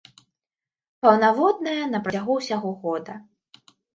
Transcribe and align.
Паўнаводная 1.07 1.83
на 1.93 2.01
працягу 2.09 2.37
ўсяго 2.41 2.71
года. 2.87 3.13